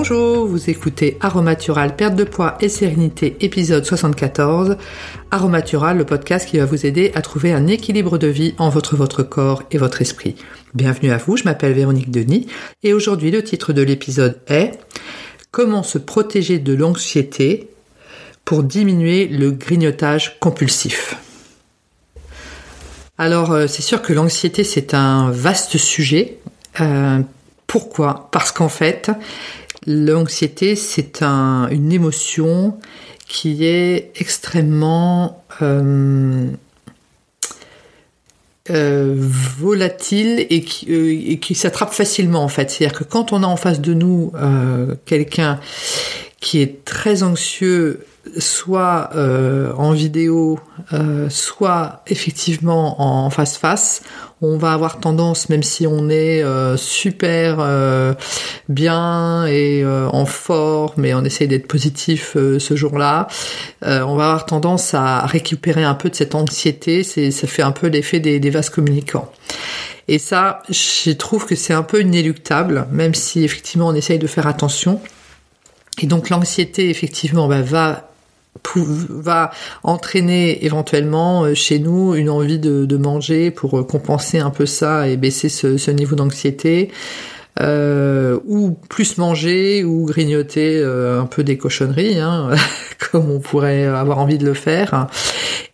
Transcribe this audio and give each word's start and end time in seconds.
Bonjour, 0.00 0.46
vous 0.46 0.70
écoutez 0.70 1.18
Aromatural, 1.20 1.96
perte 1.96 2.14
de 2.14 2.22
poids 2.22 2.56
et 2.60 2.68
sérénité, 2.68 3.36
épisode 3.40 3.84
74. 3.84 4.76
Aromatural, 5.32 5.98
le 5.98 6.04
podcast 6.04 6.48
qui 6.48 6.58
va 6.58 6.66
vous 6.66 6.86
aider 6.86 7.10
à 7.16 7.20
trouver 7.20 7.52
un 7.52 7.66
équilibre 7.66 8.16
de 8.16 8.28
vie 8.28 8.54
en 8.58 8.68
votre, 8.68 8.94
votre 8.94 9.24
corps 9.24 9.64
et 9.72 9.76
votre 9.76 10.00
esprit. 10.00 10.36
Bienvenue 10.72 11.10
à 11.10 11.16
vous, 11.16 11.36
je 11.36 11.42
m'appelle 11.42 11.72
Véronique 11.72 12.12
Denis 12.12 12.46
et 12.84 12.92
aujourd'hui 12.92 13.32
le 13.32 13.42
titre 13.42 13.72
de 13.72 13.82
l'épisode 13.82 14.38
est 14.46 14.78
Comment 15.50 15.82
se 15.82 15.98
protéger 15.98 16.60
de 16.60 16.74
l'anxiété 16.74 17.68
pour 18.44 18.62
diminuer 18.62 19.26
le 19.26 19.50
grignotage 19.50 20.38
compulsif? 20.38 21.16
Alors 23.18 23.50
euh, 23.50 23.66
c'est 23.66 23.82
sûr 23.82 24.00
que 24.00 24.12
l'anxiété 24.12 24.62
c'est 24.62 24.94
un 24.94 25.32
vaste 25.32 25.76
sujet. 25.76 26.38
Euh, 26.80 27.18
pourquoi? 27.66 28.28
Parce 28.32 28.50
qu'en 28.50 28.70
fait, 28.70 29.10
l'anxiété 29.88 30.76
c'est 30.76 31.22
une 31.22 31.90
émotion 31.92 32.78
qui 33.26 33.64
est 33.64 34.12
extrêmement 34.20 35.42
euh, 35.62 36.46
volatile 39.16 40.46
et 40.50 40.60
qui, 40.60 41.40
qui 41.40 41.54
s'attrape 41.54 41.92
facilement 41.92 42.44
en 42.44 42.48
fait. 42.48 42.70
C'est-à-dire 42.70 42.98
que 42.98 43.04
quand 43.04 43.32
on 43.32 43.42
a 43.42 43.46
en 43.46 43.56
face 43.56 43.80
de 43.80 43.94
nous 43.94 44.32
quelqu'un 45.06 45.58
qui 46.40 46.60
est 46.60 46.84
très 46.84 47.22
anxieux 47.22 48.04
soit 48.36 49.10
euh, 49.14 49.72
en 49.76 49.92
vidéo, 49.92 50.58
euh, 50.92 51.28
soit 51.30 52.02
effectivement 52.06 53.00
en 53.00 53.30
face-face, 53.30 54.02
on 54.40 54.56
va 54.56 54.72
avoir 54.72 55.00
tendance, 55.00 55.48
même 55.48 55.62
si 55.62 55.86
on 55.86 56.10
est 56.10 56.42
euh, 56.42 56.76
super 56.76 57.56
bien 58.68 59.46
et 59.46 59.84
en 59.84 60.26
forme 60.26 61.04
et 61.04 61.14
on 61.14 61.24
essaye 61.24 61.48
d'être 61.48 61.66
positif 61.66 62.36
ce 62.36 62.76
jour-là, 62.76 63.26
on 63.82 64.16
va 64.16 64.26
avoir 64.26 64.46
tendance 64.46 64.94
à 64.94 65.26
récupérer 65.26 65.84
un 65.84 65.94
peu 65.94 66.08
de 66.08 66.14
cette 66.14 66.34
anxiété. 66.34 67.02
Ça 67.02 67.46
fait 67.46 67.62
un 67.62 67.72
peu 67.72 67.88
l'effet 67.88 68.20
des, 68.20 68.38
des 68.38 68.50
vases 68.50 68.70
communicants. 68.70 69.32
Et 70.06 70.18
ça, 70.18 70.62
je 70.70 71.10
trouve 71.10 71.46
que 71.46 71.54
c'est 71.54 71.74
un 71.74 71.82
peu 71.82 72.00
inéluctable, 72.00 72.86
même 72.90 73.14
si 73.14 73.44
effectivement 73.44 73.88
on 73.88 73.94
essaye 73.94 74.18
de 74.18 74.26
faire 74.26 74.46
attention. 74.46 75.00
Et 76.00 76.06
donc 76.06 76.30
l'anxiété, 76.30 76.90
effectivement, 76.90 77.48
bah, 77.48 77.62
va 77.62 78.08
va 79.08 79.50
entraîner 79.82 80.64
éventuellement 80.64 81.44
euh, 81.44 81.54
chez 81.54 81.78
nous 81.78 82.14
une 82.14 82.30
envie 82.30 82.58
de, 82.58 82.96
manger 82.96 83.50
pour 83.50 83.78
euh, 83.78 83.84
compenser 83.84 84.38
un 84.38 84.50
peu 84.50 84.66
ça 84.66 85.08
et 85.08 85.16
baisser 85.16 85.48
ce, 85.48 85.90
niveau 85.90 86.16
d'anxiété. 86.16 86.90
Euh, 87.60 88.38
ou 88.46 88.78
plus 88.88 89.18
manger 89.18 89.82
ou 89.82 90.06
grignoter 90.06 90.80
un 90.80 91.26
peu 91.26 91.42
des 91.42 91.58
cochonneries, 91.58 92.20
hein, 92.20 92.50
comme 93.10 93.32
on 93.32 93.40
pourrait 93.40 93.84
avoir 93.84 94.18
envie 94.18 94.38
de 94.38 94.46
le 94.46 94.54
faire. 94.54 95.08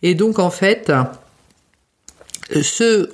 Et 0.01 0.15
donc 0.15 0.39
en 0.39 0.49
fait, 0.49 0.91
ce 2.51 3.09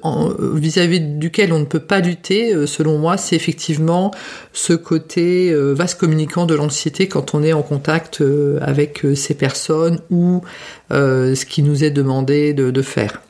vis-à-vis 0.58 1.00
duquel 1.00 1.54
on 1.54 1.60
ne 1.60 1.66
peut 1.66 1.80
pas 1.80 2.00
lutter, 2.00 2.54
euh, 2.54 2.68
selon 2.68 2.98
moi, 2.98 3.18
c'est 3.18 3.36
effectivement 3.36 4.12
ce 4.52 4.74
côté 4.74 5.52
euh, 5.52 5.74
vaste 5.74 6.00
communicant 6.00 6.46
de 6.46 6.54
l'anxiété 6.54 7.08
quand 7.08 7.34
on 7.34 7.44
est 7.44 7.54
en 7.54 7.62
contact 7.62 8.22
euh, 8.22 8.60
avec 8.62 9.06
ces 9.16 9.34
personnes 9.34 10.00
ou 10.10 10.42
ce 10.90 11.46
qui 11.46 11.64
nous 11.64 11.86
est 11.86 11.92
demandé 11.92 12.54
de, 12.54 12.70
de 12.70 12.82
faire. 12.82 13.22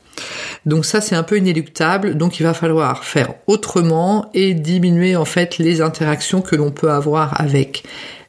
Donc 0.65 0.85
ça 0.85 1.01
c'est 1.01 1.15
un 1.15 1.23
peu 1.23 1.37
inéluctable, 1.37 2.15
donc 2.15 2.39
il 2.39 2.43
va 2.43 2.53
falloir 2.53 3.03
faire 3.03 3.33
autrement 3.47 4.29
et 4.33 4.53
diminuer 4.53 5.15
en 5.15 5.25
fait 5.25 5.57
les 5.57 5.81
interactions 5.81 6.41
que 6.41 6.55
l'on 6.55 6.71
peut 6.71 6.91
avoir 6.91 7.39
avec 7.39 7.83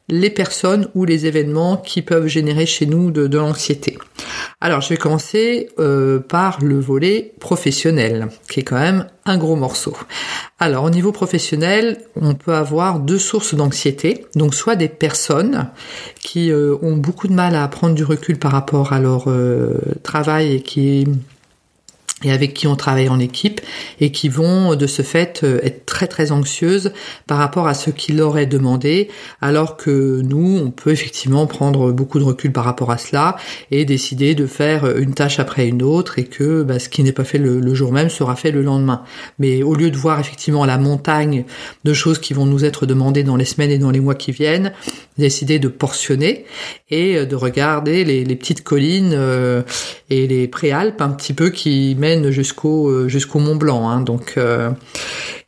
les 0.09 0.29
personnes 0.29 0.87
ou 0.95 1.05
les 1.05 1.25
événements 1.25 1.77
qui 1.77 2.01
peuvent 2.01 2.27
générer 2.27 2.65
chez 2.65 2.85
nous 2.85 3.11
de, 3.11 3.37
l'anxiété. 3.37 3.97
Alors 4.59 4.81
je 4.81 4.89
vais 4.89 4.97
commencer 4.97 5.69
euh, 5.79 6.19
par 6.19 6.63
le 6.63 6.79
volet 6.79 7.33
professionnel, 7.39 8.27
qui 8.49 8.59
est 8.59 8.63
quand 8.63 8.79
même 8.79 9.07
un 9.25 9.37
gros 9.37 9.55
morceau. 9.55 9.95
Alors 10.59 10.83
au 10.83 10.89
niveau 10.89 11.11
professionnel, 11.11 11.99
on 12.15 12.33
peut 12.33 12.53
avoir 12.53 12.99
deux 12.99 13.17
sources 13.17 13.55
d'anxiété, 13.55 14.25
donc 14.35 14.53
soit 14.53 14.75
des 14.75 14.89
personnes 14.89 15.69
qui 16.19 16.51
euh, 16.51 16.75
ont 16.81 16.97
beaucoup 16.97 17.27
de 17.27 17.33
mal 17.33 17.55
à 17.55 17.67
prendre 17.67 17.95
du 17.95 18.03
recul 18.03 18.37
par 18.37 18.51
rapport 18.51 18.93
à 18.93 18.99
leur 18.99 19.29
euh, 19.29 19.77
travail 20.03 20.53
et 20.53 20.61
qui 20.61 21.07
et 22.23 22.31
avec 22.31 22.53
qui 22.53 22.67
on 22.67 22.75
travaille 22.75 23.09
en 23.09 23.19
équipe 23.19 23.61
et 23.99 24.11
qui 24.11 24.29
vont 24.29 24.75
de 24.75 24.87
ce 24.87 25.01
fait 25.01 25.41
euh, 25.43 25.59
être 25.63 25.85
très 25.85 26.07
très 26.07 26.31
anxieuses 26.31 26.93
par 27.27 27.37
rapport 27.37 27.67
à 27.67 27.73
ce 27.73 27.89
qu'il 27.89 28.17
leur 28.17 28.37
est 28.37 28.45
demandé 28.45 29.09
alors 29.41 29.77
que 29.77 30.21
nous 30.21 30.59
on 30.63 30.71
peut 30.71 30.91
effectivement 30.91 31.45
prendre 31.47 31.91
beaucoup 31.91 32.19
de 32.19 32.23
recul 32.23 32.51
par 32.51 32.65
rapport 32.65 32.91
à 32.91 32.97
cela 32.97 33.35
et 33.71 33.85
décider 33.85 34.35
de 34.35 34.45
faire 34.45 34.97
une 34.97 35.13
tâche 35.13 35.39
après 35.39 35.67
une 35.67 35.83
autre 35.83 36.19
et 36.19 36.25
que 36.25 36.63
bah, 36.63 36.79
ce 36.79 36.89
qui 36.89 37.03
n'est 37.03 37.11
pas 37.11 37.23
fait 37.23 37.37
le, 37.37 37.73
jour 37.73 37.91
même 37.91 38.09
sera 38.09 38.35
fait 38.35 38.51
le 38.51 38.61
lendemain. 38.61 39.03
Mais 39.39 39.63
au 39.63 39.73
lieu 39.73 39.89
de 39.89 39.97
voir 39.97 40.19
effectivement 40.19 40.65
la 40.65 40.77
montagne 40.77 41.45
de 41.83 41.93
choses 41.93 42.19
qui 42.19 42.33
vont 42.33 42.45
nous 42.45 42.65
être 42.65 42.85
demandées 42.85 43.23
dans 43.23 43.35
les 43.35 43.45
semaines 43.45 43.71
et 43.71 43.79
dans 43.79 43.91
les 43.91 43.99
mois 43.99 44.15
qui 44.15 44.31
viennent 44.31 44.73
décider 45.17 45.59
de 45.59 45.67
portionner 45.67 46.45
et 46.89 47.17
euh, 47.17 47.25
de 47.25 47.35
regarder 47.35 48.03
les, 48.03 48.35
petites 48.35 48.63
collines 48.63 49.13
euh, 49.13 49.61
et 50.09 50.27
les 50.27 50.47
préalpes 50.47 51.01
un 51.01 51.09
petit 51.09 51.33
peu 51.33 51.49
qui 51.49 51.95
mènent 51.97 52.31
jusqu'au 52.31 52.89
euh, 52.89 53.07
jusqu'au 53.07 53.39
Mont 53.39 53.55
Blanc. 53.55 53.89
Hein, 53.89 54.03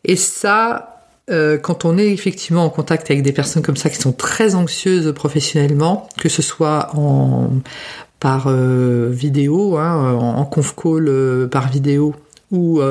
et 0.03 0.15
ça. 0.15 0.91
quand 1.27 1.85
on 1.85 1.97
est 1.97 2.11
effectivement 2.11 2.65
en 2.65 2.69
contact 2.69 3.09
avec 3.09 3.23
des 3.23 3.33
personnes 3.33 3.63
comme 3.63 3.77
ça 3.77 3.89
qui 3.89 3.97
sont 3.97 4.13
très 4.13 4.53
anxieuses 4.53 5.11
professionnellement, 5.13 6.07
que 6.19 6.29
ce 6.29 6.43
soit 6.43 6.95
en 6.95 7.49
par 8.19 8.49
vidéo, 8.49 9.77
hein, 9.77 10.13
en, 10.13 10.37
en 10.37 10.45
conf 10.45 10.75
call 10.75 11.49
par 11.49 11.69
vidéo 11.69 12.15
ou 12.51 12.81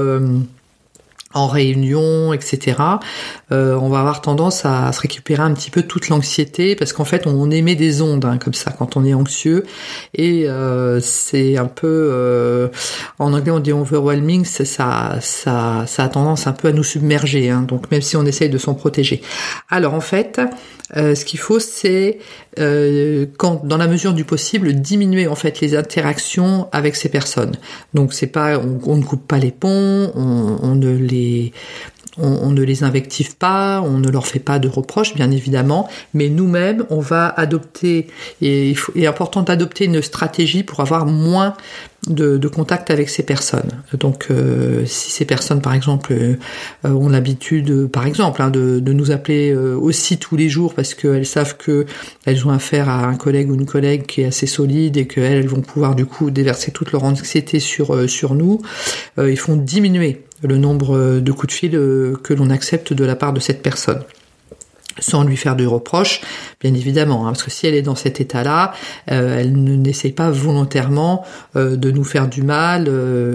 en 1.34 1.49
réunion, 1.49 2.33
etc. 2.33 2.78
Euh, 3.53 3.77
on 3.77 3.89
va 3.89 4.00
avoir 4.00 4.21
tendance 4.21 4.65
à, 4.65 4.93
se 4.93 5.00
récupérer 5.00 5.43
un 5.43 5.53
petit 5.53 5.71
peu 5.71 5.83
toute 5.83 6.09
l'anxiété 6.09 6.77
parce 6.77 6.93
qu'en 6.93 7.05
fait 7.05 7.27
on 7.27 7.50
émet 7.50 7.75
des 7.75 8.03
ondes 8.03 8.25
hein, 8.25 8.39
comme 8.39 8.55
ça 8.55 8.71
quand 8.71 8.97
on 8.97 9.05
est 9.05 9.15
anxieux 9.15 9.65
et 10.15 10.49
euh, 10.49 11.00
c'est 11.00 11.56
un 11.56 11.67
peu 11.67 12.11
euh, 12.12 12.69
en 13.19 13.33
anglais 13.33 13.50
on 13.50 13.61
dit 13.61 13.73
overwhelming, 13.73 14.44
ça, 14.44 15.19
a 15.49 16.09
tendance 16.09 16.47
un 16.47 16.53
peu 16.53 16.69
à 16.69 16.73
nous 16.73 16.84
submerger. 16.84 17.50
Hein, 17.50 17.62
donc 17.62 17.91
même 17.91 18.03
si 18.03 18.17
on 18.17 18.25
essaye 18.25 18.49
de 18.49 18.59
s'en 18.59 18.75
protéger. 18.75 19.21
Alors 19.69 19.94
en 19.94 20.00
fait, 20.00 20.41
ce 20.94 21.25
qu'il 21.25 21.38
faut 21.38 21.60
c'est 21.60 22.19
quand 22.56 23.66
dans 23.66 23.77
la 23.77 23.88
mesure 23.88 24.15
du 24.15 24.25
possible 24.25 24.75
diminuer 24.75 25.27
en 25.27 25.34
fait 25.34 25.60
les 25.60 25.75
interactions 25.75 26.69
avec 26.72 26.97
ces 26.97 27.09
personnes. 27.09 27.56
Donc 27.94 28.12
c'est 28.12 28.28
pas 28.28 28.59
on, 28.59 28.97
ne 28.97 29.03
coupe 29.03 29.27
pas 29.27 29.38
les 29.38 29.50
ponts, 29.50 30.12
on, 30.15 30.59
on 30.62 30.75
ne 30.75 30.97
les 30.97 31.53
on, 32.19 32.51
ne 32.51 32.63
les 32.63 32.85
invective 32.85 33.37
pas, 33.37 33.83
on 33.83 33.99
ne 33.99 34.09
leur 34.09 34.27
fait 34.27 34.39
pas 34.39 34.59
de 34.59 34.69
reproches, 34.69 35.15
bien 35.15 35.31
évidemment, 35.31 35.89
mais 36.13 36.29
nous-mêmes, 36.29 36.85
on 36.91 37.01
va 37.01 37.29
adopter, 37.29 38.07
et 38.41 38.75
il, 38.95 39.03
est 39.03 39.07
important 39.07 39.43
d'adopter 39.43 39.87
une 39.87 40.03
stratégie 40.03 40.63
pour 40.63 40.81
avoir 40.81 41.07
moins 41.07 41.55
de, 42.09 42.49
contact 42.49 42.91
avec 42.91 43.09
ces 43.09 43.23
personnes. 43.23 43.71
Donc, 43.99 44.27
euh, 44.31 44.85
si 44.87 45.11
ces 45.11 45.25
personnes, 45.25 45.63
par 45.63 45.75
exemple, 45.75 46.13
euh, 46.13 46.37
ont 46.85 47.09
l'habitude, 47.09 47.87
par 47.87 48.07
exemple, 48.07 48.43
hein, 48.43 48.51
de, 48.51 48.81
nous 48.93 49.11
appeler 49.11 49.51
euh, 49.51 49.77
aussi 49.77 50.19
tous 50.19 50.37
les 50.37 50.49
jours 50.49 50.75
parce 50.75 50.95
qu'elles 50.95 51.27
savent 51.27 51.57
que 51.57 51.87
elles 52.27 52.47
ont 52.47 52.51
affaire 52.51 52.89
à 52.89 53.07
un 53.07 53.17
collègue 53.17 53.51
ou 53.51 53.55
une 53.55 53.67
collègue 53.67 54.07
qui 54.07 54.21
est 54.21 54.27
assez 54.27 54.47
solide 54.47 54.97
et 54.97 55.07
qu'elles 55.07 55.25
elles 55.25 55.49
vont 55.49 55.63
pouvoir 55.63 55.97
du 55.97 56.07
coup 56.07 56.31
déverser 56.31 56.71
toute 56.71 56.93
leur 56.93 57.03
anxiété 57.03 57.59
sur 57.59 58.09
sur 58.09 58.35
nous, 58.35 58.61
ils 59.19 59.38
font 59.38 59.56
diminuer 59.56 60.23
le 60.44 60.58
nombre 60.58 61.20
de 61.20 61.32
coups 61.32 61.52
de 61.55 61.58
fil 61.58 61.76
euh, 61.76 62.17
que 62.23 62.35
l'on 62.35 62.50
accepte 62.50 62.93
de 62.93 63.05
la 63.05 63.17
part 63.17 63.32
de 63.32 63.41
cette 63.41 63.62
personne 63.62 64.02
sans 65.00 65.25
lui 65.25 65.37
faire 65.37 65.56
de 65.56 65.67
reproches, 65.67 66.20
bien 66.61 66.73
évidemment, 66.73 67.26
hein, 67.26 67.32
parce 67.32 67.43
que 67.43 67.50
si 67.50 67.67
elle 67.67 67.75
est 67.75 67.82
dans 67.82 67.96
cet 67.96 68.20
état-là, 68.20 68.73
euh, 69.11 69.41
elle 69.41 69.52
n'essaie 69.52 70.12
pas 70.12 70.31
volontairement 70.31 71.25
euh, 71.56 71.75
de 71.75 71.91
nous 71.91 72.05
faire 72.05 72.29
du 72.29 72.44
mal, 72.44 72.88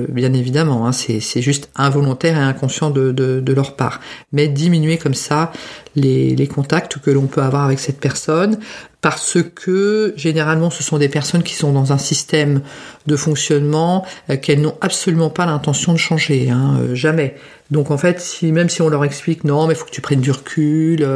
bien 0.08 0.32
évidemment, 0.32 0.88
hein, 0.88 0.94
c'est 0.94 1.42
juste 1.42 1.70
involontaire 1.76 2.38
et 2.38 2.42
inconscient 2.42 2.92
de, 2.92 3.12
de, 3.12 3.54
leur 3.54 3.76
part. 3.76 4.00
Mais 4.32 4.48
diminuer 4.48 4.98
comme 4.98 5.14
ça 5.14 5.52
les, 5.96 6.36
les 6.36 6.48
contacts 6.48 6.98
que 7.00 7.12
l'on 7.12 7.28
peut 7.28 7.42
avoir 7.42 7.66
avec 7.66 7.80
cette 7.80 8.00
personne, 8.00 8.58
parce 9.02 9.38
que 9.56 10.14
généralement 10.18 10.70
ce 10.70 10.84
sont 10.84 10.98
des 10.98 11.08
personnes 11.08 11.44
qui 11.44 11.56
sont 11.56 11.72
dans 11.72 11.94
un 11.94 11.98
système 11.98 12.62
de 13.08 13.16
fonctionnement 13.16 14.06
euh, 14.30 14.36
qu'elles 14.36 14.62
n'ont 14.62 14.76
absolument 14.82 15.30
pas 15.30 15.46
l'intention 15.46 15.94
de 15.94 15.98
changer, 15.98 16.50
hein, 16.50 16.78
euh, 16.82 16.96
jamais. 16.96 17.36
Donc 17.72 17.92
en 17.92 17.98
fait, 17.98 18.20
si, 18.20 18.52
même 18.52 18.68
si 18.68 18.82
on 18.82 18.90
leur 18.90 19.06
explique 19.06 19.44
non, 19.44 19.68
mais 19.68 19.74
il 19.74 19.78
faut 19.78 19.86
que 19.86 19.92
tu 19.92 20.02
prennes 20.02 20.22
du 20.22 20.32
recul 20.32 21.08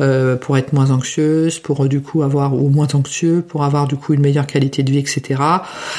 euh, 0.00 0.36
pour 0.36 0.56
être 0.56 0.72
moins 0.72 0.90
anxieuse, 0.90 1.58
pour 1.58 1.86
du 1.88 2.00
coup 2.00 2.22
avoir 2.22 2.54
ou 2.54 2.68
moins 2.68 2.88
anxieux, 2.94 3.44
pour 3.46 3.64
avoir 3.64 3.86
du 3.86 3.96
coup 3.96 4.14
une 4.14 4.22
meilleure 4.22 4.46
qualité 4.46 4.82
de 4.82 4.90
vie, 4.90 4.98
etc. 4.98 5.40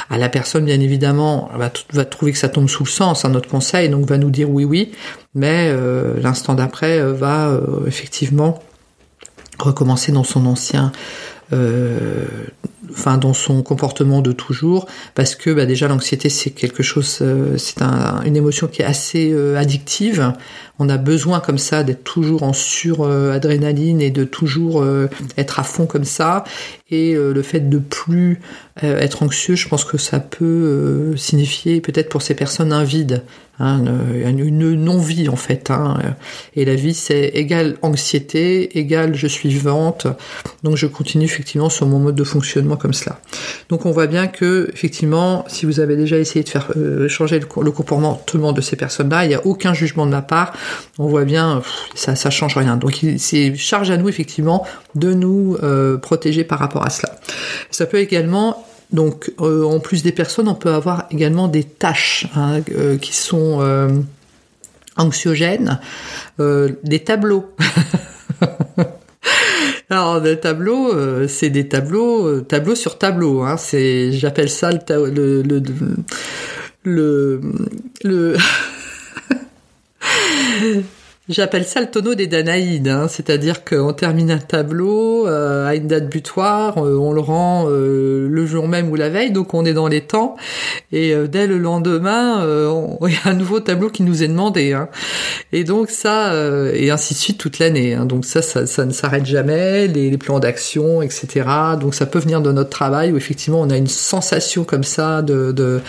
À 0.09 0.17
la 0.17 0.27
personne, 0.27 0.65
bien 0.65 0.79
évidemment, 0.79 1.51
va, 1.55 1.71
va 1.93 2.05
trouver 2.05 2.31
que 2.31 2.39
ça 2.39 2.49
tombe 2.49 2.67
sous 2.67 2.83
le 2.83 2.89
sens, 2.89 3.25
hein, 3.25 3.29
notre 3.29 3.47
conseil, 3.47 3.89
donc 3.89 4.09
va 4.09 4.17
nous 4.17 4.31
dire 4.31 4.49
oui, 4.49 4.65
oui, 4.65 4.91
mais 5.35 5.71
l'instant 6.19 6.55
d'après 6.55 6.99
va 6.99 7.51
effectivement 7.87 8.10
recommencer 9.59 10.11
dans 10.11 10.23
son 10.23 10.45
ancien 10.45 10.91
euh, 11.53 12.25
enfin 12.91 13.17
dans 13.17 13.33
son 13.33 13.61
comportement 13.61 14.21
de 14.21 14.31
toujours, 14.31 14.85
parce 15.15 15.35
que 15.35 15.49
bah, 15.49 15.65
déjà 15.65 15.87
l'anxiété 15.87 16.29
c'est 16.29 16.51
quelque 16.51 16.83
chose, 16.83 17.19
euh, 17.21 17.57
c'est 17.57 17.81
un, 17.81 18.21
une 18.23 18.35
émotion 18.35 18.67
qui 18.67 18.81
est 18.81 18.85
assez 18.85 19.31
euh, 19.31 19.57
addictive. 19.57 20.33
On 20.79 20.89
a 20.89 20.97
besoin 20.97 21.39
comme 21.41 21.57
ça 21.57 21.83
d'être 21.83 22.03
toujours 22.03 22.43
en 22.43 22.53
sur-adrénaline 22.53 24.01
et 24.01 24.11
de 24.11 24.23
toujours 24.23 24.83
être 25.37 25.59
à 25.59 25.63
fond 25.63 25.85
comme 25.85 26.05
ça. 26.05 26.43
Et 26.91 27.13
le 27.13 27.41
fait 27.41 27.69
de 27.69 27.77
plus 27.77 28.39
être 28.81 29.23
anxieux, 29.23 29.55
je 29.55 29.67
pense 29.67 29.85
que 29.85 29.97
ça 29.97 30.19
peut 30.19 31.15
signifier 31.15 31.79
peut-être 31.81 32.09
pour 32.09 32.21
ces 32.21 32.33
personnes 32.33 32.73
un 32.73 32.83
vide, 32.83 33.23
hein, 33.59 33.83
une, 34.25 34.75
non-vie 34.75 35.29
en 35.29 35.35
fait. 35.35 35.71
Hein. 35.71 35.99
Et 36.55 36.65
la 36.65 36.75
vie 36.75 36.93
c'est 36.93 37.31
égal 37.33 37.77
anxiété, 37.81 38.77
égal 38.77 39.15
je 39.15 39.27
suis 39.27 39.49
vivante, 39.49 40.07
donc 40.63 40.75
je 40.75 40.87
continue 40.87 41.25
effectivement 41.25 41.69
sur 41.69 41.87
mon 41.87 41.99
mode 41.99 42.15
de 42.15 42.23
fonctionnement 42.23 42.75
comme 42.75 42.93
cela. 42.93 43.19
Donc 43.69 43.85
on 43.85 43.91
voit 43.91 44.07
bien 44.07 44.27
que 44.27 44.69
effectivement, 44.73 45.45
si 45.47 45.65
vous 45.65 45.79
avez 45.79 45.95
déjà 45.95 46.17
essayé 46.17 46.43
de 46.43 46.49
faire 46.49 46.71
euh, 46.75 47.07
changer 47.07 47.39
le, 47.39 47.45
comportement 47.45 48.51
de 48.51 48.61
ces 48.61 48.75
personnes-là, 48.75 49.25
il 49.25 49.29
n'y 49.29 49.35
a 49.35 49.45
aucun 49.45 49.73
jugement 49.73 50.05
de 50.05 50.11
ma 50.11 50.21
part. 50.21 50.53
On 50.99 51.07
voit 51.07 51.25
bien, 51.25 51.61
ça 51.95 52.29
change 52.29 52.57
rien. 52.57 52.77
Donc 52.77 52.99
c'est 53.17 53.55
charge 53.55 53.91
à 53.91 53.97
nous 53.97 54.09
effectivement 54.09 54.65
de 54.95 55.13
nous 55.13 55.57
euh, 55.63 55.97
protéger 55.97 56.43
par 56.43 56.59
rapport 56.59 56.80
à 56.81 56.89
cela. 56.89 57.15
Ça 57.69 57.85
peut 57.85 57.99
également 57.99 58.65
donc, 58.91 59.31
euh, 59.39 59.63
en 59.63 59.79
plus 59.79 60.03
des 60.03 60.11
personnes, 60.11 60.49
on 60.49 60.55
peut 60.55 60.73
avoir 60.73 61.05
également 61.11 61.47
des 61.47 61.63
tâches 61.63 62.27
hein, 62.35 62.59
qui 63.01 63.15
sont 63.15 64.03
anxiogènes, 64.97 65.79
des 66.37 66.99
tableaux. 66.99 67.53
Alors 69.91 70.21
le 70.21 70.37
tableau, 70.37 70.93
euh, 70.93 71.27
c'est 71.27 71.49
des 71.49 71.67
tableaux, 71.67 72.25
euh, 72.25 72.41
tableau 72.41 72.75
sur 72.75 72.97
tableau. 72.97 73.41
Hein, 73.41 73.57
c'est, 73.57 74.13
j'appelle 74.13 74.49
ça 74.49 74.71
le 74.71 75.41
le 75.41 75.41
le, 75.41 75.61
le, 76.83 77.41
le 78.03 78.37
J'appelle 81.29 81.65
ça 81.65 81.79
le 81.81 81.85
tonneau 81.85 82.15
des 82.15 82.25
Danaïdes, 82.25 82.87
hein. 82.87 83.07
c'est-à-dire 83.07 83.63
qu'on 83.63 83.93
termine 83.93 84.31
un 84.31 84.39
tableau 84.39 85.27
euh, 85.27 85.67
à 85.67 85.75
une 85.75 85.85
date 85.85 86.09
butoir, 86.09 86.79
euh, 86.79 86.97
on 86.97 87.13
le 87.13 87.21
rend 87.21 87.67
euh, 87.69 88.27
le 88.27 88.45
jour 88.47 88.67
même 88.67 88.89
ou 88.89 88.95
la 88.95 89.09
veille, 89.09 89.31
donc 89.31 89.53
on 89.53 89.63
est 89.63 89.73
dans 89.73 89.87
les 89.87 90.01
temps, 90.01 90.35
et 90.91 91.13
dès 91.29 91.45
le 91.45 91.59
lendemain, 91.59 92.41
il 93.07 93.13
y 93.13 93.17
a 93.23 93.29
un 93.29 93.35
nouveau 93.35 93.59
tableau 93.59 93.91
qui 93.91 94.01
nous 94.01 94.23
est 94.23 94.27
demandé. 94.27 94.73
Hein. 94.73 94.89
Et 95.53 95.63
donc 95.63 95.91
ça, 95.91 96.33
et 96.73 96.89
ainsi 96.89 97.13
de 97.13 97.19
suite 97.19 97.37
toute 97.37 97.59
l'année. 97.59 97.93
Hein. 97.93 98.05
Donc 98.05 98.25
ça, 98.25 98.41
ça, 98.41 98.85
ne 98.85 98.91
s'arrête 98.91 99.25
jamais, 99.25 99.87
les, 99.87 100.17
plans 100.17 100.39
d'action, 100.39 101.03
etc. 101.03 101.45
Donc 101.79 101.93
ça 101.93 102.07
peut 102.07 102.19
venir 102.19 102.41
de 102.41 102.51
notre 102.51 102.71
travail 102.71 103.11
où 103.11 103.17
effectivement 103.17 103.61
on 103.61 103.69
a 103.69 103.77
une 103.77 103.87
sensation 103.87 104.63
comme 104.63 104.83
ça 104.83 105.21
de, 105.21 105.51
de, 105.51 105.81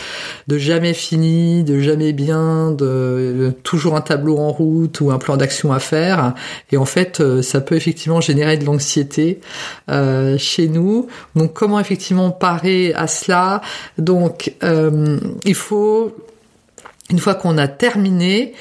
de 0.47 0.59
jamais 0.59 0.93
fini, 0.93 1.65
de 1.65 1.81
jamais 1.81 2.13
bien, 2.13 2.71
de, 2.71 2.85
de 2.85 3.53
toujours 3.63 3.97
un 3.97 4.03
tableau 4.03 4.37
en 4.39 4.53
route 4.53 5.01
ou 5.01 5.11
un 5.11 5.19
plan 5.23 5.37
d'action 5.37 5.73
à 5.73 5.79
faire. 5.79 6.35
Et 6.71 6.77
en 6.77 6.85
fait, 6.85 7.21
euh, 7.21 7.43
ça 7.43 7.61
peut 7.61 7.77
effectivement 7.77 8.21
générer 8.21 8.57
de 8.57 8.65
l'anxiété 8.65 9.41
euh, 9.91 10.37
chez 10.39 10.69
nous. 10.69 11.07
Donc, 11.35 11.53
comment 11.53 11.81
effectivement 11.81 12.31
parer 12.31 12.93
à 12.95 13.07
cela? 13.07 13.63
Donc, 13.99 14.53
euh, 14.63 15.19
il 15.45 15.55
faut 15.55 16.15
une 17.11 17.19
fois 17.19 17.35
qu'on 17.35 17.59
a 17.59 17.69
terminé, 17.69 18.55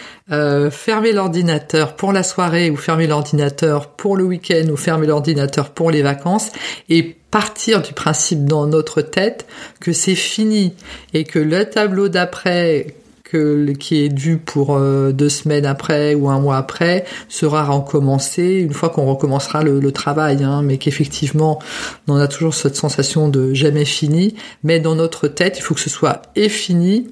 fermer 0.72 1.14
l'ordinateur 1.14 1.96
pour 1.96 2.12
la 2.12 2.22
soirée 2.22 2.70
ou 2.70 2.76
fermer 2.76 3.08
l'ordinateur 3.08 3.92
pour 3.92 4.18
le 4.18 4.26
week-end 4.26 4.68
ou 4.70 4.76
fermer 4.76 5.08
l'ordinateur 5.08 5.70
pour 5.70 5.90
les 5.90 6.02
vacances 6.02 6.52
et 6.90 7.16
partir 7.32 7.82
du 7.82 7.94
principe 7.94 8.44
dans 8.44 8.68
notre 8.68 9.02
tête 9.02 9.46
que 9.80 9.94
c'est 9.94 10.16
fini 10.16 10.74
et 11.14 11.24
que 11.24 11.40
le 11.40 11.70
tableau 11.70 12.10
d'après 12.10 12.88
qui 13.80 14.04
est 14.04 14.10
dû 14.10 14.38
pour 14.38 14.76
euh, 14.76 15.12
deux 15.12 15.30
semaines 15.30 15.66
après 15.66 16.14
ou 16.16 16.30
un 16.30 16.40
mois 16.40 16.58
après 16.58 17.06
sera 17.30 17.64
recommencé 17.64 18.60
une 18.60 18.74
fois 18.74 18.90
qu'on 18.90 19.06
recommencera 19.06 19.64
le, 19.64 19.92
travail, 19.92 20.44
hein, 20.44 20.62
mais 20.64 20.78
qu'effectivement 20.78 21.60
on 22.08 22.16
a 22.16 22.28
toujours 22.28 22.54
cette 22.54 22.76
sensation 22.76 23.30
de 23.30 23.54
jamais 23.54 23.86
fini, 23.86 24.36
mais 24.64 24.80
dans 24.80 24.96
notre 24.96 25.28
tête 25.28 25.58
il 25.58 25.62
faut 25.62 25.74
que 25.74 25.82
ce 25.82 25.90
soit 25.90 26.22
et 26.36 26.50
fini 26.50 27.08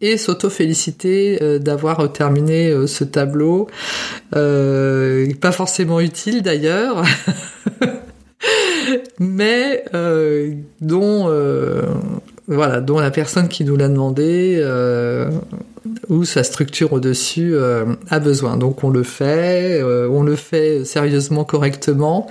et 0.00 0.16
s'auto-féliciter 0.16 1.42
euh, 1.42 1.58
d'avoir 1.58 2.12
terminé 2.12 2.68
euh, 2.68 2.86
ce 2.86 3.04
tableau, 3.04 3.68
pas 4.32 5.52
forcément 5.52 6.00
utile 6.00 6.42
d'ailleurs. 6.42 7.04
mais 9.18 9.84
dont 10.80 11.28
voilà, 12.48 12.80
dont 12.80 12.98
la 12.98 13.10
personne 13.10 13.48
qui 13.48 13.62
nous 13.62 13.76
l'a 13.76 13.88
demandé 13.88 14.56
euh, 14.58 15.30
ou 16.08 16.24
sa 16.24 16.42
structure 16.42 16.94
au-dessus 16.94 17.54
euh, 17.54 17.84
a 18.08 18.20
besoin. 18.20 18.56
Donc 18.56 18.82
on 18.84 18.88
le 18.88 19.02
fait, 19.02 19.80
euh, 19.82 20.08
on 20.10 20.22
le 20.22 20.34
fait 20.34 20.86
sérieusement, 20.86 21.44
correctement, 21.44 22.26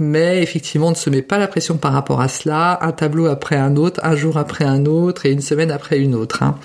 mais 0.00 0.42
effectivement 0.42 0.88
on 0.88 0.90
ne 0.90 0.96
se 0.96 1.10
met 1.10 1.22
pas 1.22 1.38
la 1.38 1.46
pression 1.46 1.76
par 1.76 1.92
rapport 1.92 2.20
à 2.20 2.26
cela, 2.26 2.76
un 2.82 2.90
tableau 2.90 3.26
après 3.26 3.54
un 3.54 3.76
autre, 3.76 4.00
un 4.02 4.16
jour 4.16 4.36
après 4.36 4.64
un 4.64 4.84
autre 4.84 5.26
et 5.26 5.30
une 5.30 5.40
semaine 5.40 5.70
après 5.70 6.00
une 6.00 6.16
autre. 6.16 6.42
Hein. 6.42 6.56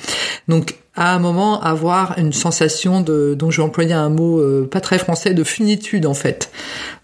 Donc 0.47 0.77
à 0.95 1.13
un 1.13 1.19
moment 1.19 1.61
avoir 1.61 2.17
une 2.17 2.33
sensation 2.33 3.01
de, 3.01 3.35
dont 3.35 3.51
je 3.51 3.61
vais 3.61 3.67
employer 3.67 3.93
un 3.93 4.09
mot 4.09 4.41
pas 4.65 4.81
très 4.81 4.97
français, 4.97 5.35
de 5.35 5.43
finitude 5.43 6.07
en 6.07 6.15
fait, 6.15 6.49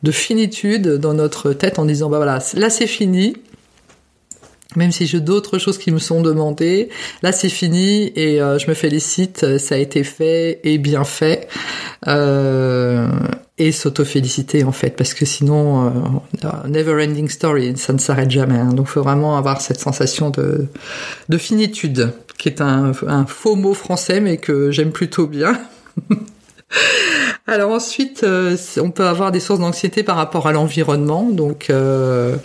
de 0.01 0.11
finitude 0.11 0.87
dans 0.97 1.13
notre 1.13 1.53
tête 1.53 1.77
en 1.77 1.85
disant 1.85 2.09
bah 2.09 2.17
voilà, 2.17 2.39
là 2.55 2.71
c'est 2.71 2.87
fini, 2.87 3.35
même 4.75 4.91
si 4.91 5.07
j'ai 5.07 5.19
d'autres 5.19 5.57
choses 5.57 5.77
qui 5.77 5.91
me 5.91 5.99
sont 5.99 6.21
demandées. 6.21 6.89
Là, 7.21 7.31
c'est 7.31 7.49
fini 7.49 8.11
et 8.15 8.41
euh, 8.41 8.57
je 8.57 8.67
me 8.67 8.73
félicite, 8.73 9.57
ça 9.57 9.75
a 9.75 9.77
été 9.77 10.03
fait 10.03 10.59
et 10.63 10.77
bien 10.77 11.03
fait. 11.03 11.47
Euh, 12.07 13.07
et 13.59 13.71
s'auto-féliciter 13.71 14.63
en 14.63 14.71
fait, 14.71 14.95
parce 14.95 15.13
que 15.13 15.25
sinon, 15.25 15.85
euh, 15.85 16.49
never 16.67 17.03
ending 17.03 17.29
story, 17.29 17.73
ça 17.77 17.93
ne 17.93 17.99
s'arrête 17.99 18.31
jamais. 18.31 18.57
Hein. 18.57 18.73
Donc, 18.73 18.87
faut 18.87 19.03
vraiment 19.03 19.37
avoir 19.37 19.61
cette 19.61 19.79
sensation 19.79 20.31
de, 20.31 20.65
de 21.29 21.37
finitude, 21.37 22.13
qui 22.37 22.49
est 22.49 22.61
un 22.61 22.93
faux 23.27 23.55
mot 23.55 23.73
français, 23.73 24.19
mais 24.19 24.37
que 24.37 24.71
j'aime 24.71 24.91
plutôt 24.91 25.27
bien. 25.27 25.59
Alors 27.46 27.72
ensuite, 27.72 28.24
euh, 28.24 28.56
on 28.80 28.89
peut 28.89 29.06
avoir 29.06 29.32
des 29.32 29.42
sources 29.42 29.60
d'anxiété 29.60 30.01
par 30.01 30.15
rapport 30.15 30.48
à 30.48 30.53
l'environnement. 30.53 31.27
Donc 31.30 31.70
euh, 31.70 32.38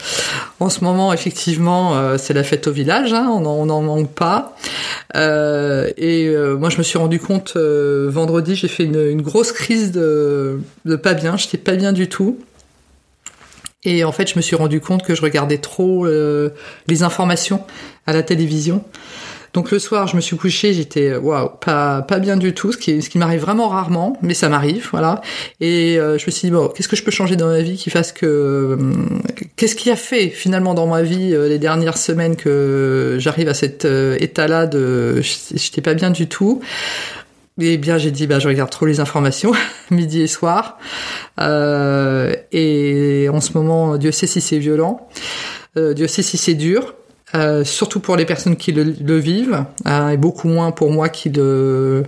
en 0.59 0.69
ce 0.71 0.83
moment, 0.83 1.13
effectivement, 1.13 1.97
euh, 1.97 2.19
c'est 2.19 2.35
la 2.35 2.43
fête 2.43 2.67
au 2.67 2.73
village, 2.73 3.13
hein, 3.13 3.29
on 3.31 3.67
n'en 3.67 3.83
manque 3.83 4.13
pas. 4.13 4.57
et 5.15 6.29
moi, 6.59 6.69
je 6.69 6.79
me 6.79 6.83
suis 6.83 6.99
rendu 6.99 7.21
compte 7.21 7.57
vendredi, 7.57 8.57
j'ai 8.57 8.69
fait 8.69 8.85
une, 8.85 9.23
grosse 9.23 9.53
crise 9.53 9.93
de, 9.93 10.61
de 10.85 10.97
pas 10.97 11.15
bien. 11.15 11.37
J'étais 11.37 11.59
pas 11.59 11.77
bien 11.77 11.93
du 11.93 12.09
tout. 12.09 12.39
Et 13.85 14.03
en 14.03 14.11
fait, 14.11 14.29
je 14.29 14.37
me 14.37 14.43
suis 14.43 14.57
rendu 14.57 14.81
compte 14.81 15.05
que 15.05 15.15
je 15.15 15.23
regardais 15.23 15.59
trop 15.59 16.07
les 16.07 17.03
informations 17.03 17.63
à 18.07 18.13
la 18.13 18.25
télévision. 18.25 18.85
Donc 19.55 19.71
le 19.71 19.78
soir, 19.78 20.07
je 20.07 20.17
me 20.17 20.21
suis 20.21 20.37
couchée, 20.37 20.75
j'étais 20.75 21.17
waouh, 21.17 21.50
pas 21.61 22.02
pas 22.02 22.19
bien 22.19 22.37
du 22.37 22.52
tout, 22.52 22.73
ce 22.73 22.78
qui 22.78 23.00
ce 23.02 23.09
qui 23.09 23.19
m'arrive 23.19 23.40
vraiment 23.40 23.69
rarement, 23.69 24.17
mais 24.23 24.35
ça 24.35 24.49
m'arrive, 24.49 24.88
voilà. 24.90 25.21
Et 25.61 25.99
euh, 25.99 26.19
je 26.19 26.26
me 26.26 26.31
suis 26.31 26.49
dit 26.49 26.50
bon, 26.50 26.69
qu'est-ce 26.69 26.88
que 26.88 26.97
je 26.97 27.02
peux 27.02 27.11
changer 27.11 27.37
dans 27.37 27.49
ma 27.49 27.61
vie 27.61 27.76
qui 27.76 27.90
fasse 27.90 28.12
que 28.12 28.26
euh, 28.26 28.76
qu'est-ce 29.57 29.75
qui 29.75 29.90
a 29.90 29.97
fait 29.97 30.28
finalement 30.28 30.75
dans 30.75 30.87
ma 30.87 31.02
vie 31.02 31.35
euh, 31.35 31.49
les 31.49 31.59
dernières 31.59 31.99
semaines 31.99 32.37
que 32.37 33.17
j'arrive 33.19 33.49
à 33.49 33.55
cet 33.55 33.85
état-là 33.85 34.67
de 34.67 35.21
j'étais 35.23 35.81
pas 35.81 35.95
bien 35.95 36.11
du 36.11 36.28
tout. 36.28 36.61
Et 37.61 37.76
bien, 37.76 37.99
j'ai 37.99 38.12
dit, 38.12 38.28
bah, 38.28 38.38
je 38.38 38.47
regarde 38.47 38.71
trop 38.71 38.87
les 38.87 39.00
informations, 39.00 39.50
midi 39.90 40.23
et 40.23 40.28
soir. 40.28 40.78
et 41.40 43.28
en 43.33 43.40
ce 43.40 43.52
moment, 43.55 43.97
Dieu 43.97 44.12
sait 44.12 44.28
si 44.28 44.40
c'est 44.40 44.59
violent. 44.59 45.09
Dieu 45.76 46.07
sait 46.07 46.23
si 46.23 46.37
c'est 46.37 46.55
dur. 46.55 46.95
Euh, 47.35 47.63
surtout 47.63 48.01
pour 48.01 48.17
les 48.17 48.25
personnes 48.25 48.57
qui 48.57 48.73
le, 48.73 49.19
vivent, 49.19 49.65
hein, 49.85 50.09
et 50.11 50.17
beaucoup 50.17 50.49
moins 50.49 50.71
pour 50.71 50.91
moi 50.91 51.09
qui 51.11 51.29
le 51.29 52.05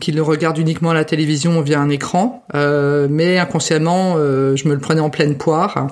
qui 0.00 0.10
le 0.10 0.22
regarde 0.22 0.58
uniquement 0.58 0.90
à 0.90 0.94
la 0.94 1.04
télévision 1.04 1.60
via 1.60 1.78
un 1.78 1.88
écran, 1.88 2.44
euh, 2.54 3.06
mais 3.08 3.38
inconsciemment, 3.38 4.14
euh, 4.16 4.56
je 4.56 4.66
me 4.66 4.74
le 4.74 4.80
prenais 4.80 5.00
en 5.00 5.10
pleine 5.10 5.36
poire. 5.36 5.86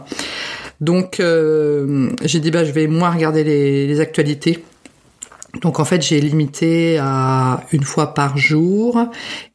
Donc, 0.81 1.23
j'ai 1.23 2.41
dit 2.41 2.51
bah 2.51 2.65
je 2.65 2.73
vais 2.73 2.89
moins 2.89 3.11
regarder 3.11 3.45
les, 3.45 3.87
les 3.87 4.01
actualités 4.01 4.65
Donc 5.61 5.81
en 5.81 5.85
fait, 5.85 6.01
j'ai 6.01 6.21
limité 6.21 6.99
à 6.99 7.63
une 7.73 7.83
fois 7.83 8.15
par 8.15 8.39
jour 8.39 9.07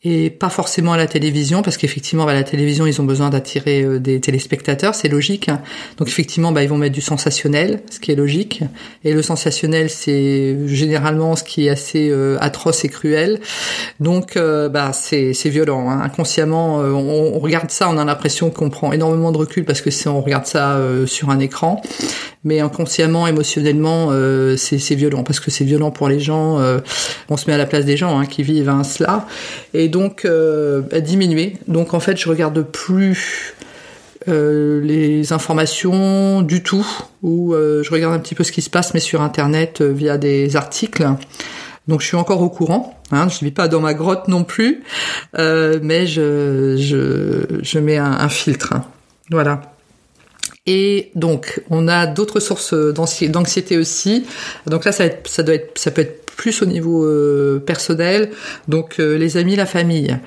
et 0.04 0.30
pas 0.30 0.50
forcément 0.50 0.94
à 0.94 0.98
la 0.98 1.08
télévision 1.08 1.64
parce 1.64 1.76
qu'effectivement, 1.76 2.26
bah, 2.26 2.34
la 2.34 2.44
télévision, 2.44 2.86
ils 2.86 3.02
ont 3.02 3.04
besoin 3.04 3.32
d'attirer 3.32 3.82
euh, 3.82 4.00
des 4.00 4.22
téléspectateurs, 4.22 4.94
c'est 4.94 5.10
logique. 5.10 5.50
Donc 5.98 6.08
effectivement, 6.08 6.52
bah, 6.52 6.62
ils 6.62 6.70
vont 6.70 6.78
mettre 6.78 6.94
du 6.94 7.02
sensationnel, 7.02 7.82
ce 7.90 8.00
qui 8.00 8.12
est 8.12 8.16
logique. 8.16 8.64
Et 9.04 9.14
le 9.14 9.24
sensationnel, 9.24 9.90
c'est 9.90 10.68
généralement 10.68 11.36
ce 11.36 11.44
qui 11.44 11.66
est 11.66 11.70
assez 11.70 12.10
euh, 12.12 12.38
atroce 12.42 12.86
et 12.86 12.90
cruel. 12.90 13.40
Donc 14.00 14.38
euh, 14.38 14.70
bah, 14.70 14.92
c'est 14.94 15.34
violent. 15.50 15.90
Hein. 15.90 16.02
Inconsciemment, 16.04 16.78
on, 16.78 17.34
on, 17.36 17.40
regarde 17.40 17.72
ça, 17.72 17.90
on 17.90 17.98
a 17.98 18.06
l'impression 18.06 18.52
qu'on 18.52 18.70
prend 18.70 18.92
énormément 18.92 19.32
de 19.32 19.38
recul 19.38 19.66
parce 19.66 19.82
que 19.82 19.90
si 19.90 20.08
on 20.08 20.22
regarde 20.22 20.46
ça 20.46 20.80
sur 21.08 21.32
un 21.32 21.40
écran 21.40 21.82
mais 22.48 22.62
inconsciemment, 22.62 23.28
émotionnellement, 23.28 24.08
euh, 24.12 24.56
c'est 24.56 24.96
violent 24.96 25.24
parce 25.24 25.42
que 25.42 25.52
c'est 25.52 25.66
violent 25.66 25.92
pour 25.92 26.08
les 26.08 26.22
gens. 26.22 26.60
Euh, 26.60 26.80
on 27.28 27.36
se 27.36 27.48
met 27.48 27.54
à 27.54 27.58
la 27.58 27.66
place 27.66 27.84
des 27.84 27.98
gens 27.98 28.18
hein, 28.18 28.26
qui 28.26 28.42
vivent 28.42 28.70
hein, 28.70 28.86
cela, 28.86 29.28
et 29.74 29.90
donc 29.90 30.24
euh, 30.24 30.82
diminuer. 31.02 31.58
Donc 31.68 31.94
en 31.94 32.00
fait, 32.00 32.16
je 32.16 32.30
regarde 32.30 32.62
plus 32.62 33.54
les 34.30 35.32
informations 35.32 36.42
du 36.42 36.62
tout, 36.62 36.86
ou 37.24 37.54
je 37.56 37.90
regarde 37.90 38.14
un 38.14 38.20
petit 38.20 38.36
peu 38.36 38.44
ce 38.44 38.52
qui 38.52 38.62
se 38.62 38.70
passe, 38.70 38.94
mais 38.94 39.00
sur 39.00 39.22
Internet 39.22 39.82
via 39.82 40.18
des 40.18 40.58
articles. 40.58 41.08
Donc 41.88 42.02
je 42.02 42.08
suis 42.08 42.18
encore 42.18 42.42
au 42.42 42.50
courant. 42.50 43.02
Hein, 43.12 43.30
je 43.30 43.38
ne 43.38 43.46
vis 43.46 43.54
pas 43.54 43.70
dans 43.70 43.80
ma 43.80 43.94
grotte 43.94 44.28
non 44.28 44.44
plus, 44.44 44.84
mais 45.34 46.08
je, 46.08 47.80
mets 47.80 47.98
un, 47.98 48.12
un 48.12 48.28
filtre. 48.28 48.74
Hein. 48.74 48.84
Voilà. 49.32 49.77
Et 50.68 51.12
donc, 51.16 51.62
on 51.70 51.88
a 51.88 52.06
d'autres 52.06 52.42
sources 52.42 52.74
d'anxiété 52.74 53.78
aussi. 53.78 54.26
Donc 54.66 54.84
là, 54.84 54.92
ça, 54.92 55.08
doit 55.44 55.56
être, 55.56 55.78
ça 55.78 55.92
peut 55.92 56.02
être 56.02 56.27
plus 56.38 56.62
au 56.62 56.66
niveau 56.66 57.04
euh, 57.04 57.60
personnel, 57.60 58.30
donc 58.68 59.00
euh, 59.00 59.18
les 59.18 59.36
amis, 59.36 59.56
la 59.58 59.66
famille. 59.66 60.18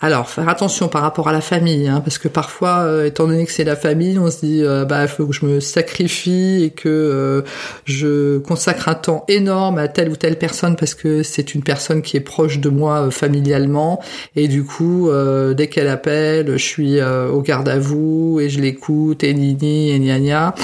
Alors 0.00 0.30
faire 0.30 0.48
attention 0.48 0.88
par 0.88 1.02
rapport 1.02 1.28
à 1.28 1.32
la 1.32 1.40
famille, 1.40 1.88
hein, 1.88 2.00
parce 2.00 2.18
que 2.18 2.28
parfois, 2.28 2.84
euh, 2.84 3.06
étant 3.06 3.26
donné 3.26 3.44
que 3.44 3.52
c'est 3.52 3.64
la 3.64 3.76
famille, 3.76 4.18
on 4.18 4.30
se 4.30 4.46
dit 4.46 4.62
bah 4.88 5.02
il 5.02 5.08
faut 5.08 5.26
que 5.26 5.32
je 5.32 5.44
me 5.44 5.60
sacrifie 5.60 6.62
et 6.64 6.70
que 6.70 7.42
je 7.84 8.38
consacre 8.38 8.88
un 8.88 8.94
temps 8.94 9.24
énorme 9.28 9.78
à 9.78 9.88
telle 9.88 10.10
ou 10.10 10.16
telle 10.16 10.38
personne 10.38 10.76
parce 10.76 10.94
que 10.94 11.24
c'est 11.24 11.54
une 11.54 11.62
personne 11.62 12.00
qui 12.00 12.16
est 12.16 12.20
proche 12.20 12.60
de 12.60 12.68
moi 12.68 13.10
familialement 13.10 14.00
et 14.36 14.46
du 14.46 14.64
coup 14.64 15.10
dès 15.56 15.66
qu'elle 15.66 15.88
appelle, 15.88 16.52
je 16.52 16.64
suis 16.64 17.02
au 17.02 17.40
garde 17.40 17.68
à 17.68 17.78
vous 17.78 18.38
et 18.40 18.48
je 18.48 18.60
l'écoute 18.60 19.24
et 19.24 19.34
nini 19.34 19.90
et 19.90 19.98
gna 19.98 20.20
gna. 20.20 20.54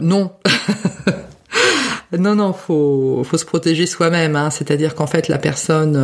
non. 0.00 0.32
Non, 2.18 2.34
non, 2.34 2.52
faut, 2.52 3.22
faut 3.24 3.38
se 3.38 3.44
protéger 3.44 3.86
soi-même. 3.86 4.36
Hein. 4.36 4.50
C'est-à-dire 4.50 4.94
qu'en 4.94 5.06
fait, 5.06 5.28
la 5.28 5.38
personne 5.38 5.96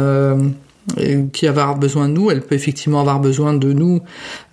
euh, 0.99 1.27
qui 1.33 1.45
va 1.45 1.51
avoir 1.51 1.79
besoin 1.79 2.09
de 2.09 2.15
nous, 2.15 2.31
elle 2.31 2.41
peut 2.41 2.55
effectivement 2.55 3.01
avoir 3.01 3.21
besoin 3.21 3.53
de 3.53 3.73
nous 3.73 4.01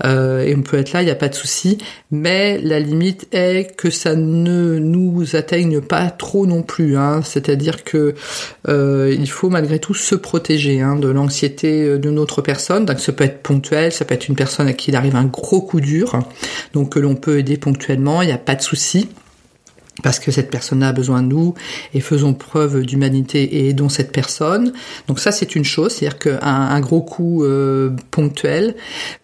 euh, 0.05 0.43
et 0.43 0.53
on 0.55 0.61
peut 0.61 0.77
être 0.77 0.91
là, 0.91 1.01
il 1.01 1.05
n'y 1.05 1.11
a 1.11 1.15
pas 1.15 1.29
de 1.29 1.33
souci. 1.33 1.77
Mais 2.11 2.59
la 2.59 2.79
limite 2.79 3.27
est 3.31 3.75
que 3.75 3.89
ça 3.89 4.13
ne 4.13 4.77
nous 4.77 5.35
atteigne 5.35 5.79
pas 5.79 6.11
trop 6.11 6.45
non 6.45 6.63
plus. 6.63 6.97
Hein. 6.97 7.21
C'est-à-dire 7.23 7.85
que 7.85 8.13
euh, 8.67 9.15
il 9.17 9.29
faut 9.29 9.49
malgré 9.49 9.79
tout 9.79 9.93
se 9.93 10.15
protéger 10.15 10.81
hein, 10.81 10.97
de 10.97 11.07
l'anxiété 11.07 11.97
d'une 11.97 12.19
autre 12.19 12.41
personne. 12.41 12.85
Donc 12.85 12.99
ça 12.99 13.13
peut 13.13 13.23
être 13.23 13.41
ponctuel, 13.41 13.93
ça 13.93 14.03
peut 14.03 14.13
être 14.13 14.27
une 14.27 14.35
personne 14.35 14.67
à 14.67 14.73
qui 14.73 14.91
il 14.91 14.95
arrive 14.97 15.15
un 15.15 15.25
gros 15.25 15.61
coup 15.61 15.79
dur, 15.79 16.19
donc 16.73 16.91
que 16.93 16.99
l'on 16.99 17.15
peut 17.15 17.39
aider 17.39 17.57
ponctuellement, 17.57 18.21
il 18.21 18.27
n'y 18.27 18.33
a 18.33 18.37
pas 18.37 18.55
de 18.55 18.61
souci 18.61 19.09
parce 20.03 20.19
que 20.19 20.31
cette 20.31 20.49
personne 20.49 20.83
a 20.83 20.93
besoin 20.93 21.23
de 21.23 21.27
nous 21.27 21.53
et 21.93 22.01
faisons 22.01 22.33
preuve 22.33 22.83
d'humanité 22.83 23.43
et 23.43 23.69
aidons 23.69 23.89
cette 23.89 24.11
personne. 24.11 24.73
Donc 25.07 25.19
ça 25.19 25.31
c'est 25.31 25.55
une 25.55 25.65
chose, 25.65 25.93
c'est-à-dire 25.93 26.19
qu'un 26.19 26.39
un 26.41 26.79
gros 26.79 27.01
coup 27.01 27.43
euh, 27.43 27.91
ponctuel, 28.11 28.75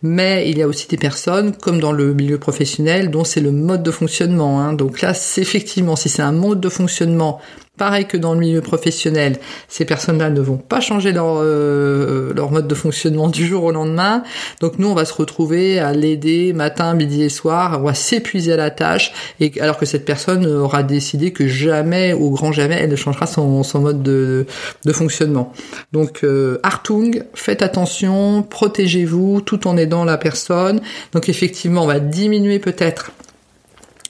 mais 0.02 0.50
il 0.50 0.58
y 0.58 0.62
a 0.62 0.68
aussi 0.68 0.88
des 0.88 0.98
personnes, 0.98 1.54
comme 1.56 1.80
dans 1.80 1.92
le 1.92 2.14
milieu 2.14 2.38
professionnel, 2.38 3.12
dont 3.12 3.24
c'est 3.24 3.42
le 3.42 3.52
mode 3.52 3.84
de 3.84 3.92
fonctionnement. 3.92 4.62
Hein. 4.62 4.74
Donc 4.74 5.02
là, 5.02 5.14
c'est 5.14 5.42
effectivement, 5.42 5.96
si 5.96 6.10
c'est 6.10 6.22
un 6.22 6.32
mode 6.32 6.60
de 6.60 6.70
fonctionnement 6.70 7.40
Pareil 7.76 8.06
que 8.06 8.18
dans 8.18 8.36
le 8.36 8.40
milieu 8.40 8.62
professionnel, 8.62 9.40
ces 9.68 9.84
personnes-là 9.84 10.30
ne 10.30 10.42
vont 10.42 10.58
pas 10.58 10.80
changer 10.80 11.12
leur, 11.12 11.38
euh, 11.42 12.32
leur 12.36 12.52
mode 12.52 12.68
de 12.68 12.76
fonctionnement 12.76 13.30
du 13.30 13.48
jour 13.48 13.64
au 13.64 13.72
lendemain. 13.72 14.22
Donc 14.62 14.78
nous, 14.78 14.88
on 14.90 14.94
va 14.94 15.06
se 15.06 15.14
retrouver 15.16 15.80
à 15.80 15.92
l'aider 15.92 16.54
matin, 16.54 16.94
midi 16.94 17.24
et 17.24 17.30
soir, 17.30 17.80
on 17.82 17.86
va 17.86 17.96
s'épuiser 17.96 18.54
à 18.54 18.58
la 18.58 18.70
tâche, 18.70 19.12
et 19.40 19.60
alors 19.60 19.80
que 19.80 19.88
cette 19.88 20.06
personne 20.06 20.46
aura 20.46 20.84
décidé 20.84 21.34
que 21.34 21.48
jamais, 21.48 22.14
au 22.14 22.30
grand 22.30 22.52
jamais, 22.52 22.76
elle 22.76 22.92
ne 22.92 22.96
changera 22.96 23.26
son, 23.26 23.64
mode 23.82 24.04
de, 24.04 24.46
de 24.86 24.94
fonctionnement. 24.94 25.52
Donc 25.94 26.20
euh, 26.24 26.60
Hartung, 26.62 27.26
faites 27.34 27.64
attention, 27.64 28.44
protégez-vous 28.44 29.42
tout 29.42 29.68
en 29.68 29.78
aidant 29.78 30.06
la 30.06 30.20
personne. 30.20 30.80
Donc 31.12 31.28
effectivement, 31.28 31.86
on 31.86 31.88
va 31.88 32.00
diminuer 32.00 32.60
peut-être 32.60 33.14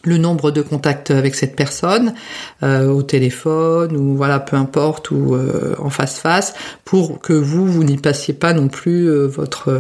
le 0.04 0.18
nombre 0.18 0.52
de 0.52 0.62
contacts 0.62 1.12
avec 1.12 1.36
cette 1.36 1.56
personne 1.56 2.14
euh, 2.62 2.88
au 2.88 3.04
téléphone 3.04 3.96
ou 3.96 4.16
voilà 4.16 4.40
peu 4.40 4.58
importe 4.58 5.12
ou 5.12 5.34
euh, 5.34 5.76
en 5.80 5.90
face 5.90 6.20
face 6.20 6.54
pour 6.84 7.20
que 7.20 7.34
vous 7.34 7.66
vous 7.66 7.84
n'y 7.84 7.98
passiez 7.98 8.34
pas 8.34 8.54
non 8.54 8.68
plus 8.68 9.10
euh, 9.10 9.28
votre 9.28 9.72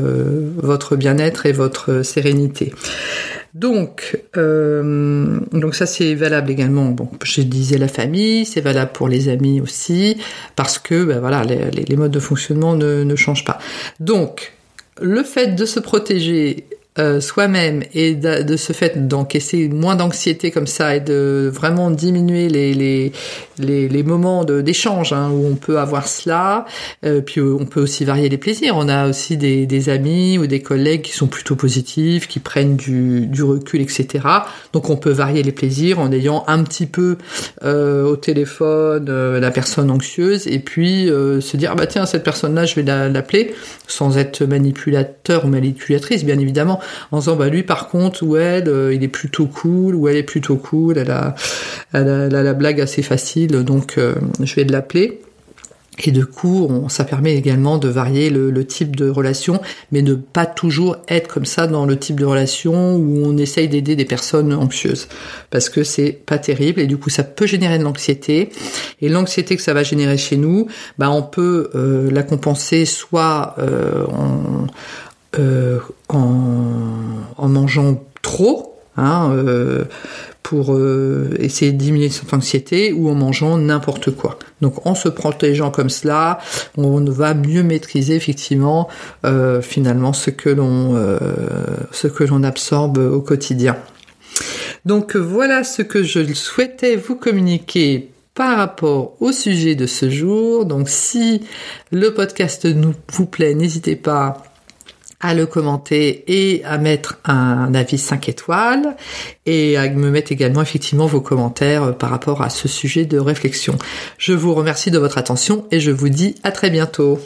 votre 0.57 0.95
bien-être 0.95 1.45
et 1.45 1.51
votre 1.51 2.03
sérénité. 2.03 2.73
Donc 3.53 4.19
donc 4.33 5.75
ça 5.75 5.85
c'est 5.85 6.15
valable 6.15 6.49
également. 6.49 6.85
Bon, 6.85 7.09
je 7.23 7.41
disais 7.41 7.77
la 7.77 7.87
famille, 7.87 8.45
c'est 8.45 8.61
valable 8.61 8.91
pour 8.93 9.07
les 9.07 9.29
amis 9.29 9.61
aussi 9.61 10.17
parce 10.55 10.79
que 10.79 11.03
ben 11.03 11.19
voilà 11.19 11.43
les, 11.43 11.95
modes 11.95 12.11
de 12.11 12.19
fonctionnement 12.19 12.75
ne, 12.75 13.03
ne 13.03 13.15
changent 13.15 13.45
pas. 13.45 13.59
Donc 13.99 14.53
le 15.01 15.23
fait 15.23 15.55
de 15.55 15.65
se 15.65 15.79
protéger 15.79 16.65
euh, 17.00 17.19
soi-même 17.21 17.83
et 17.95 18.13
de, 18.13 18.55
ce 18.55 18.71
fait 18.71 19.07
d'encaisser 19.07 19.67
moins 19.67 19.95
d'anxiété 19.95 20.51
comme 20.51 20.67
ça 20.67 20.95
et 20.95 21.00
de 21.00 21.50
vraiment 21.51 21.89
diminuer 21.89 22.50
les, 22.50 22.75
les, 22.75 23.12
les, 23.57 23.89
les 23.89 24.03
moments 24.03 24.45
d'échange 24.45 25.12
hein, 25.12 25.31
où 25.31 25.47
on 25.47 25.55
peut 25.55 25.79
avoir 25.79 26.07
cela, 26.07 26.65
euh, 27.03 27.21
puis 27.21 27.41
euh, 27.41 27.57
on 27.59 27.65
peut 27.65 27.81
aussi 27.81 28.05
varier 28.05 28.29
les 28.29 28.38
plaisirs. 28.38 28.75
On 28.77 28.89
a 28.89 29.09
aussi 29.09 29.38
des, 29.38 29.65
des, 29.65 29.89
amis 29.89 30.38
ou 30.38 30.45
des 30.45 30.62
collègues 30.62 31.01
qui 31.01 31.13
sont 31.13 31.25
plutôt 31.25 31.55
positifs, 31.55 32.27
qui 32.27 32.39
prennent 32.39 32.75
du, 32.75 33.25
du 33.25 33.41
recul, 33.41 33.81
etc. 33.81 34.27
Donc 34.71 34.91
on 34.91 34.95
peut 34.95 35.12
varier 35.12 35.41
les 35.41 35.51
plaisirs 35.51 36.00
en 36.00 36.12
ayant 36.12 36.43
un 36.45 36.62
petit 36.63 36.85
peu 36.85 37.17
au 37.63 38.15
téléphone 38.17 39.05
la 39.39 39.51
personne 39.51 39.89
anxieuse 39.89 40.47
et 40.47 40.59
puis 40.59 41.07
se 41.07 41.57
dire 41.57 41.71
ah 41.73 41.75
bah 41.75 41.88
tiens 41.88 42.05
cette 42.05 42.23
personne-là 42.23 42.65
je 42.65 42.75
vais 42.75 42.83
l'appeler 42.83 43.55
sans 43.88 44.17
être 44.17 44.43
manipulateur 44.43 45.45
ou 45.45 45.47
manipulatrice 45.47 46.23
bien 46.23 46.38
évidemment 46.39 46.79
en 47.11 47.19
disant 47.19 47.35
bah 47.35 47.49
lui 47.49 47.63
par 47.63 47.87
contre 47.87 48.23
ou 48.23 48.37
elle 48.37 48.67
euh, 48.67 48.93
il 48.93 49.03
est 49.03 49.07
plutôt 49.09 49.45
cool 49.45 49.95
ou 49.95 50.07
elle 50.07 50.17
est 50.17 50.23
plutôt 50.23 50.55
cool 50.55 50.97
elle 50.97 51.11
a, 51.11 51.35
elle 51.93 52.09
a, 52.09 52.27
la 52.29 52.53
blague 52.53 52.81
assez 52.81 53.01
facile 53.01 53.63
donc 53.63 53.97
euh, 53.97 54.15
je 54.41 54.55
vais 54.55 54.63
l'appeler 54.63 55.21
et 55.99 56.11
de 56.11 56.23
coup, 56.23 56.69
ça 56.89 57.03
permet 57.03 57.35
également 57.35 57.77
de 57.77 57.87
varier 57.87 58.29
le, 58.29 58.65
type 58.65 58.95
de 58.95 59.09
relation, 59.09 59.61
mais 59.91 60.01
ne 60.01 60.15
pas 60.15 60.45
toujours 60.45 60.97
être 61.07 61.27
comme 61.27 61.45
ça 61.45 61.67
dans 61.67 61.85
le 61.85 61.97
type 61.97 62.19
de 62.19 62.25
relation 62.25 62.95
où 62.95 63.23
on 63.25 63.37
essaye 63.37 63.67
d'aider 63.67 63.95
des 63.95 64.05
personnes 64.05 64.53
anxieuses, 64.53 65.07
parce 65.51 65.69
que 65.69 65.83
c'est 65.83 66.11
pas 66.11 66.39
terrible 66.39 66.79
et 66.79 66.87
du 66.87 66.97
coup 66.97 67.09
ça 67.09 67.23
peut 67.23 67.45
générer 67.45 67.77
de 67.77 67.83
l'anxiété. 67.83 68.49
Et 69.01 69.09
l'anxiété 69.09 69.55
que 69.55 69.61
ça 69.61 69.73
va 69.73 69.83
générer 69.83 70.17
chez 70.17 70.37
nous, 70.37 70.67
bah 70.97 71.11
on 71.11 71.21
peut 71.21 71.69
euh, 71.75 72.09
la 72.09 72.23
compenser 72.23 72.85
soit 72.85 73.55
en, 73.59 74.65
euh, 75.39 75.79
en, 76.09 77.47
mangeant 77.47 78.03
trop, 78.21 78.79
hein, 78.97 79.31
euh, 79.33 79.83
pour 80.43 80.73
euh, 80.73 81.35
essayer 81.39 81.71
de 81.71 81.77
diminuer 81.77 82.09
cette 82.09 82.33
anxiété, 82.33 82.93
ou 82.93 83.09
en 83.09 83.15
mangeant 83.15 83.57
n'importe 83.57 84.11
quoi. 84.11 84.37
Donc 84.61 84.85
en 84.85 84.93
se 84.93 85.09
protégeant 85.09 85.71
comme 85.71 85.89
cela, 85.89 86.37
on 86.77 87.03
va 87.03 87.33
mieux 87.33 87.63
maîtriser 87.63 88.15
effectivement 88.15 88.87
finalement 89.61 90.13
ce 90.13 90.29
que 90.29 90.49
l'on 90.49 90.95
ce 91.91 92.07
que 92.07 92.23
l'on 92.23 92.43
absorbe 92.43 92.97
au 92.97 93.21
quotidien. 93.21 93.75
Donc 94.85 95.15
voilà 95.15 95.63
ce 95.63 95.81
que 95.81 96.03
je 96.03 96.33
souhaitais 96.33 96.95
vous 96.95 97.15
communiquer 97.15 98.09
par 98.35 98.57
rapport 98.57 99.15
au 99.19 99.31
sujet 99.31 99.75
de 99.75 99.85
ce 99.85 100.09
jour. 100.09 100.65
Donc 100.65 100.89
si 100.89 101.43
le 101.91 102.13
podcast 102.13 102.67
vous 103.11 103.25
plaît, 103.25 103.53
n'hésitez 103.53 103.95
pas 103.95 104.43
à 105.23 105.33
le 105.33 105.47
commenter 105.47 106.23
et 106.27 106.63
à 106.65 106.77
mettre 106.77 107.17
un 107.25 107.73
avis 107.73 107.97
5 107.97 108.29
étoiles 108.29 108.95
et 109.45 109.77
à 109.77 109.89
me 109.89 110.11
mettre 110.11 110.31
également 110.31 110.61
effectivement 110.61 111.07
vos 111.07 111.21
commentaires 111.21 111.97
par 111.97 112.09
rapport 112.09 112.41
à 112.41 112.49
ce 112.49 112.67
sujet 112.67 113.05
de 113.05 113.17
réflexion. 113.17 113.77
Je 114.17 114.33
vous 114.33 114.53
remercie 114.53 114.91
de 114.91 114.99
votre 114.99 115.17
attention 115.17 115.65
et 115.71 115.79
je 115.79 115.91
vous 115.91 116.09
dis 116.09 116.35
à 116.43 116.51
très 116.51 116.69
bientôt. 116.69 117.19